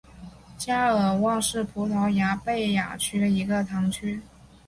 [0.57, 4.19] 加尔旺是葡萄牙贝雅区的一个堂区。